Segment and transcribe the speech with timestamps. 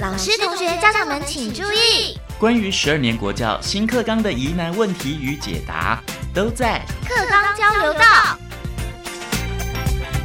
[0.00, 8.00] 老师、同学、家长们请注意，关于十二年国教新课纲的疑难问题与解答，都在课纲交流道。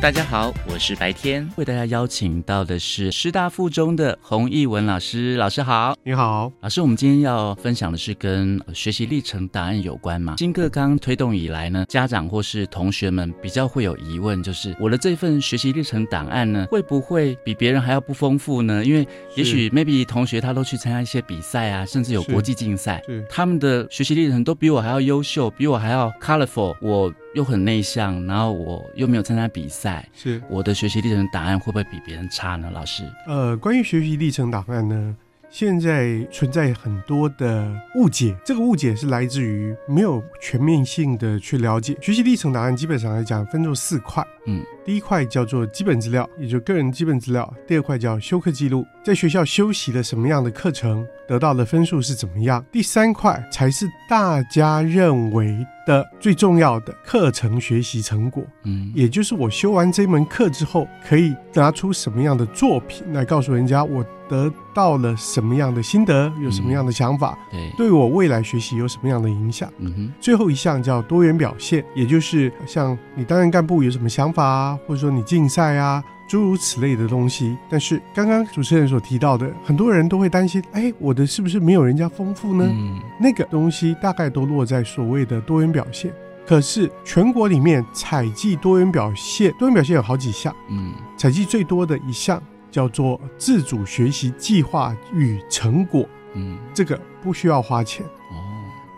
[0.06, 5.36] 大家好，我是白天，为大家邀请到的是师大附中的洪义文老师。
[5.36, 6.80] 老师好，你好，老师。
[6.80, 10.36] 我们今天要分享的是跟学习历程档案有关嘛？
[10.38, 18.86] 新课纲推动以来呢，家长或是同学们比较会有疑问，就是我的这份学习历程档案呢，会不会比别人还要不丰富呢？
[18.86, 26.76] 因为也许 maybe 同学他都去参加一些比赛啊，甚至有国际竞赛，他们的学习历程都比我还要优秀，比我还要 colorful。
[26.80, 32.72] 我又很内向，然后我又没有参加比赛，是我的学习历程档案会不会比别人差呢？
[32.74, 35.16] 老师，呃，关于学习历程档案呢，
[35.50, 42.74] 现在存在很多的误解，这个误解是来自于没有全面性的去了解学习历程档案。
[42.74, 55.66] 基本上来讲，分作四块，嗯，第一块叫做基本资料，也就个人基本资料；第二块叫修课记录，在学校修习了什么样的课程，得到的分数是怎么样；第三块才是大家认为。
[55.86, 69.72] 的最重要的课程学习成果，嗯，也就是我修完这门课之后，可以拿出什么样的作品来告诉人家我得到了什么样的心得，有什么样的想法，对，对我未来学习有什么样的影响。
[69.78, 76.04] 嗯哼，最后一项叫多元表现，也就是像你担任干部有什么想法啊，或者说你竞赛啊。
[76.28, 82.66] 诸如此类的东西，但是刚刚主持人所提到的，很多人都会担心，哎，我的是不是没有人家丰富呢？
[82.68, 86.12] 嗯那个东西大概都落在所谓的多元表现。
[86.44, 98.42] 可是全国里面采集多元表现，多元表现有好几项，嗯，采集最多的一项叫做自主学习计划与成果，嗯，这个不需要花钱哦，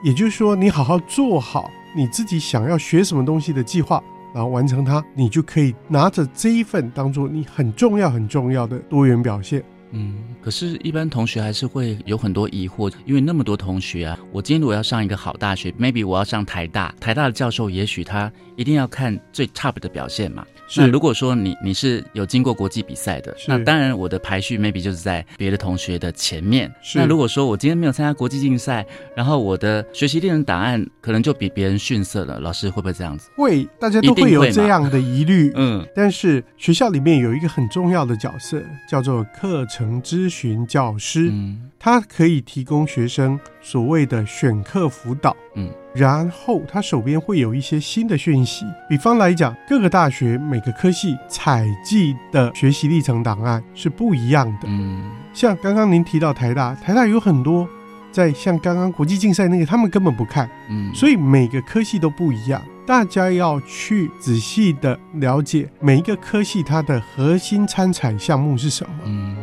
[0.01, 4.01] 也就是说，你好好做好你自己想要学什么东西的计划。
[4.37, 9.63] 然后完成它，你就可以拿着这一份当做你很重要、很重要的多元表现。
[9.91, 20.45] 嗯，可是，一般同学还是会有很多疑惑，因为那么多同学啊，我今天如果要上一个好大学，maybe 我要上台大，台大的教授也许他一定要看最 top 的表现嘛。
[20.75, 26.69] 那如果说你你是有经过国际比赛的，那当然我的排序 maybe 就是在别的同学的前面。
[26.93, 33.29] 那如果说我今天没有参加国际竞赛，然后我的学习历程档案可能就比别人逊色了，老师会不会这样子？
[33.37, 35.53] 会，大家都会有这样的疑虑。
[35.55, 39.76] 嗯，但是学校里面有一个很重要的角色，叫做课程。
[39.77, 41.31] 程咨询教师，
[41.77, 57.69] 他可以提供学生所谓的选课辅导，嗯，然后他手边会有一些新的讯息，比方来讲，各个大学每个科系采集的学习历程档案是不一样的，嗯，像刚刚您提到台大，台大有很多
[58.11, 62.59] 在像刚刚国际竞赛那个，他们根本不看，嗯，所以每个科系都不一样。
[62.87, 68.95] 大家要去仔细的了解每一个科系它的核心参采项目是什么。
[69.03, 69.35] 嗯，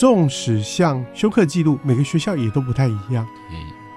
[0.00, 3.26] 纵使像休课记录，每个学校也都不太一样。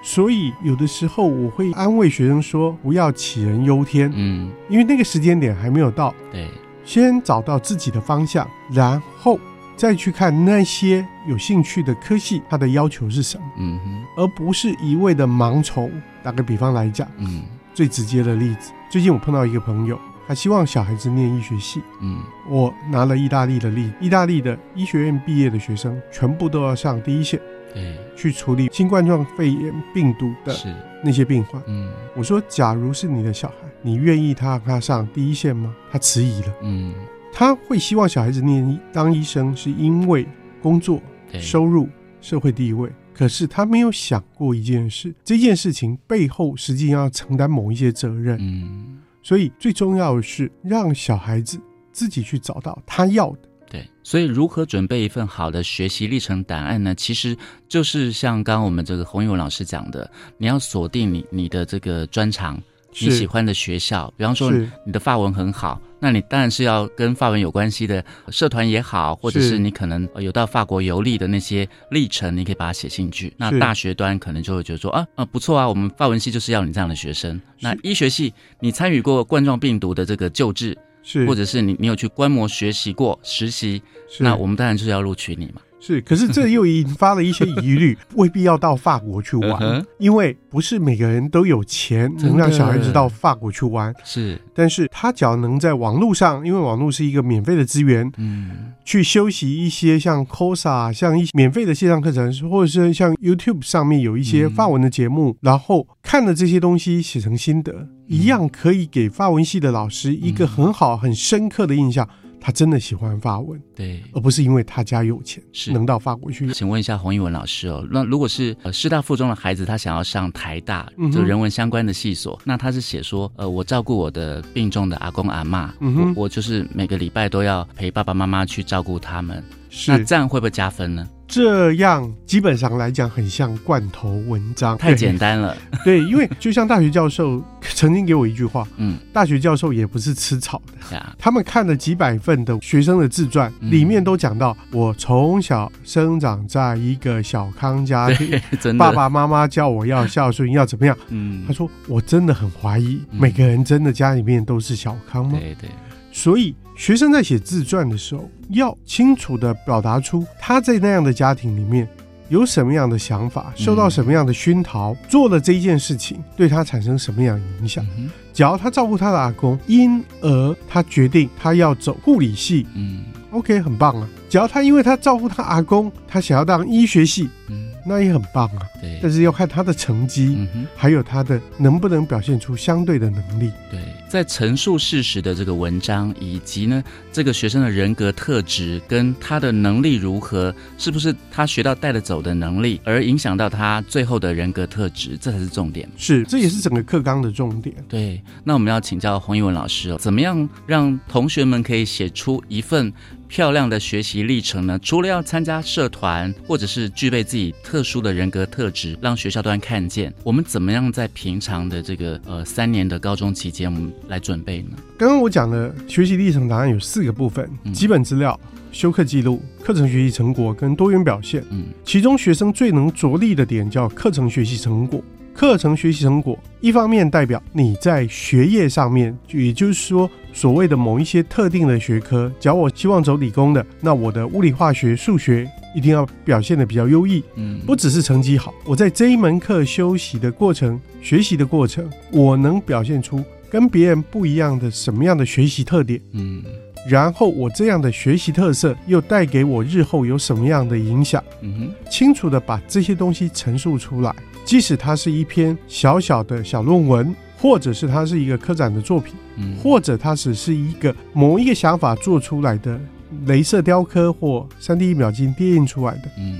[0.01, 4.11] 所以有的时候我会安慰学生说，不要杞人忧天。
[4.13, 6.13] 嗯，因为那个时间点还没有到。
[6.29, 6.49] 对，
[6.83, 9.39] 先找到自己的方向，然后
[9.77, 13.43] 再去看那些有兴趣的科系，它的要求是什么。
[13.59, 15.89] 嗯哼，而不是一味的盲从。
[16.21, 17.43] 打个比方来讲，嗯。
[17.73, 19.97] 最直接的例子，最近我碰到一个朋友，
[20.27, 21.81] 他希望小孩子念医学系。
[22.01, 27.39] 嗯，我拿了意大利的例，意大利的医学院毕业的学生全部都要上第一线，
[27.73, 30.55] 对，去处理新冠状肺炎病毒的
[31.03, 31.61] 那些病患。
[31.67, 35.75] 嗯，我说，假如是你的小孩，你愿意他让他上第一线吗？
[35.91, 36.53] 他迟疑了。
[36.61, 36.93] 嗯，
[37.31, 40.25] 他会希望小孩子念当医生，是因为
[40.61, 41.01] 工作、
[41.39, 41.89] 收入、
[42.21, 42.89] 社会地位。
[43.13, 48.37] 可是他没有想过一件事，这件事情背后实际上要承担某一些责任。
[48.39, 51.59] 嗯，所以最重要的是让小孩子
[51.91, 53.49] 自己去找到他要的。
[53.69, 56.93] 对，所以如何准备一份好的学习历程档案呢？
[56.93, 57.35] 其实
[57.67, 62.61] 就是像刚刚我们这个洪勇老师讲的，你要锁定你你的这个专长。
[62.99, 64.51] 你喜欢的学校，比方说
[64.85, 73.33] 你的法文很好，那你当然是要跟法文有关系的社团也好，或者是你可能有到法国游历的那些历程，你可以把它写进去。
[73.37, 77.39] 那大学端可能就会觉得说啊啊不错啊，我们法文系就是要你这样的学生。
[77.59, 83.81] 那医学系你参与过冠状病毒的这个救治，是或者是你你有去观摩学习过实习，
[84.19, 85.61] 那我们当然就是要录取你嘛。
[85.85, 93.93] 是，可是这又引发了一些疑虑， 未必要到法国去玩，因为不是每个人都有钱能让小孩子到法国去玩。
[94.05, 112.07] 是，但是他只要能在网络上，因为网络是一个免费的资源，嗯，去修习一些像 Cosa，像一免费的线上课程，或者是像 YouTube 上面有一些法文的节目，然后看了这些东西写成心得，一样可以给法文系的老师一个很好、很深刻的印象。
[112.45, 115.71] 他真的喜欢法文，对，而不是因为他家有钱，是。
[115.71, 116.51] 能到法国去。
[116.51, 129.41] 请问一下洪一文老师哦，那如果是呃师大附中的孩子，他想要上台大，就人文相关的系所，那他是写说，呃，我照顾我的病重的阿公阿妈，我我就是每个礼拜都要陪爸爸妈妈去照顾他们，
[129.87, 131.07] 那这样会不会加分呢？
[131.33, 135.57] 这样基本上来讲很像罐头文章，太简单了。
[135.83, 137.43] 对，因为就像大学教授
[137.73, 148.39] 曾经给我一句话，嗯，大学教授也不是吃草的，他们看了几百份的学生的自传，里面都讲到我从小生长在一个小康家庭，
[148.77, 150.95] 爸爸妈妈叫我要孝顺，要怎么样？
[151.09, 155.39] 嗯，他说我真的很怀疑，每个人真的家里面都是小康吗？
[155.39, 155.67] 对对。
[156.11, 161.87] 所以，学生在写自传的时候，要清楚的表达出他在那样的家庭里面
[162.29, 167.85] 有什么样的想法，受到什么样的熏陶，做了这一件事情对他产生什么样的影响。
[168.33, 174.09] 只要他照顾他的阿公，因而他决定他要走护理系，嗯，OK，很棒啊。
[174.27, 177.69] 只要他因为他照顾他阿公，他想要当医学系，嗯。
[177.85, 183.51] 那也很棒啊，对，但是要看他的成绩，嗯还有他的能不能表现出相对的能力。
[183.69, 195.89] 对，在陈述事实的这个文章，以及呢这个学生的人格特质跟他的能力如何，是不是他学到带得走的能力，而影响到他最后的人格特质，这才是重点。
[195.97, 197.75] 是，这也是整个课纲的重点。
[197.89, 202.91] 对，那我们要请教洪一文老师哦，怎么样让同学们可以写出一份？
[203.33, 204.77] 漂亮的学习历程呢？
[204.83, 214.77] 除了要参加社团，或者是具备自己特殊的人格特质，让学校端看见，我们怎么样在平常的这个呃三年的高中期间，我们来准备呢？
[214.99, 218.39] 刚刚我讲的学习历程档案有四个部分：基本资料、
[218.71, 221.43] 修课记录、课程学习成果跟多元表现。
[221.49, 225.03] 嗯，其中学生最能着力的点叫课程学习成果。
[225.33, 237.23] 课程学习成果，一方面代表你在学业上面，也就是说，所谓的某一些特定的学科，假如我希望走理工的，那我的物理、化学、数学一定要表现的比较优异。
[237.35, 245.99] 嗯，不只是成绩好，我在这一门课休息的过程、学习的过程，我能表现出跟别人不一样的什么样的学习特点。
[246.11, 246.43] 嗯。
[246.85, 251.23] 然后我这样的学习特色又带给我日后有什么样的影响？
[251.39, 254.13] 嗯哼，清楚的把这些东西陈述出来，
[254.45, 262.79] 即使它是一篇小小的小论文，或者是它是一个科展的作品，嗯，或者它只是一个某一个想法做出来的
[263.25, 266.39] 镭射雕刻或三 D 一秒镜电印出来的，嗯，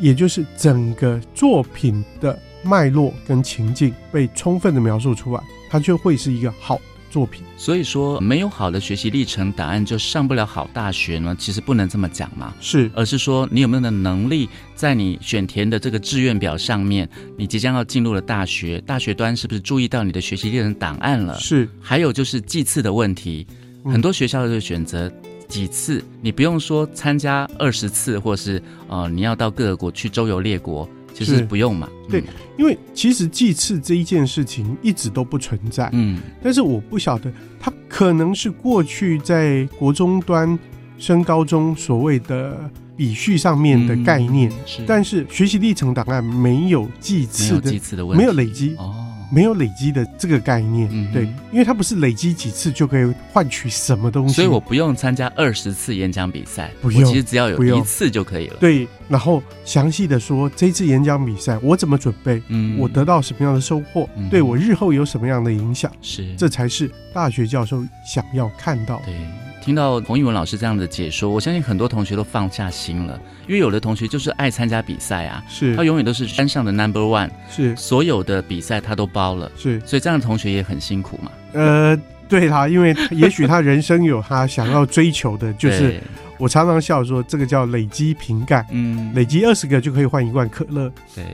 [0.00, 6.80] 也就是整个作品的脉络跟情境被充分的描述出来，它就会是一个好。
[7.12, 11.36] 作品，所以说没有好的学习历程档案就上不了好大学呢？
[11.38, 17.06] 其实不能这么讲嘛，是，而是说你有没有的能力，在你选填的这个志愿表上面，
[17.36, 21.38] 你即将要进入了大学，大学端是不是注意到你的学习历程档案了？
[21.38, 23.46] 是，还有就是祭次的问题，
[23.84, 25.12] 很多学校就选择
[25.46, 30.88] 几次，你不用说参加二十次，或是呃你要到各个国去周游列国。
[31.12, 32.22] 其实不用嘛，对，
[32.58, 40.58] 因为其实祭祀这一件事情一直都不存在，嗯，但是我不晓得它可能是过去在国中端
[40.98, 49.01] 升高中所谓的笔序上面的概念，是，但是学习历程档案没有祭祀的，祭祀的问题，没有累积哦。
[49.34, 58.58] 没有累积的这个概念，对，因为它不是累积几次就可以换取什么东西，所以我不用参加二十次演讲比赛，不用，其实只要有一次就可以了。
[58.60, 69.00] 对，然后详细的说这次演讲比赛我怎么准备，嗯，我得到什么样的收获，对我日后有什么样的影响，是，这才是大学教授想要看到。
[69.06, 69.14] 对。
[69.62, 75.76] 听到洪一文老师这样的解说，我相信很多同学都放下心了，因为有的同学就是爱参加比赛啊，是。
[75.76, 77.74] 他永远都是班上的 number one，是。
[77.76, 81.30] 所有的比赛他都包了，是，所以这样的同学也很辛苦嘛。
[81.52, 81.96] 呃，
[82.28, 86.00] 对他，因为也许他人生有他想要追求的，就是
[86.38, 91.24] 我常常笑说，这个叫累积瓶盖，嗯，累积二十个就可以换一罐可乐，对。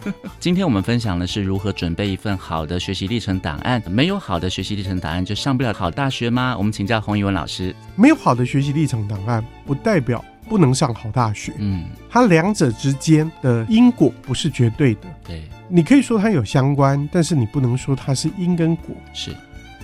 [0.40, 3.82] 今天我们分享的是如何准备一份好的学习历程档案。
[3.88, 6.54] 没有好的学习历程档案，就上不了好大学吗？
[6.56, 7.74] 我们请教洪一文老师。
[7.94, 11.52] 没有好的学习历程档案，不代表不能上好大学。
[11.58, 15.02] 嗯，它两者之间的因果不是绝对的。
[15.26, 18.94] 对，你可以说它有相关，但是你不能说它是因跟果。
[19.12, 19.34] 是，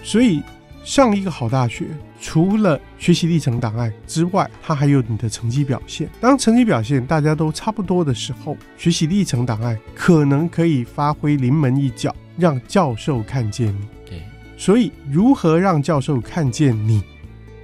[0.02, 0.42] 所以。
[0.84, 1.86] 上一个好大学，
[2.20, 6.08] 除了学习历程档案之外，它还有你的成绩表现。
[6.20, 13.86] 当成绩表现大家都差不多的时候，学习历程档案可能可以发挥临门一脚，让教授看见你。
[14.04, 14.22] 对，
[14.56, 17.02] 所以如何让教授看见你，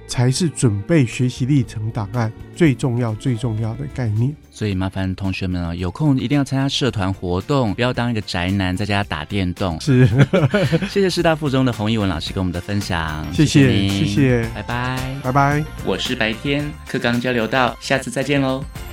[0.09, 4.35] 才是准备学习历程档案最重要、最重要的概念。
[4.51, 9.79] 所以麻烦同学们啊，有空一定要参加社团活动，不要当一个宅男在家打电动。
[9.79, 10.05] 是，
[10.89, 15.63] 谢谢师大附中的洪一文老师跟我们的分享，谢谢，谢谢，拜拜，拜拜。
[15.85, 18.88] 我是白天课纲交流到，下次再见喽。